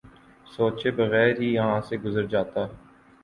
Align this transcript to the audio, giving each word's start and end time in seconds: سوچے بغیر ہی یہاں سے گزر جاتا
سوچے 0.47 0.89
بغیر 0.91 1.39
ہی 1.39 1.47
یہاں 1.53 1.79
سے 1.81 1.95
گزر 1.97 2.25
جاتا 2.27 2.61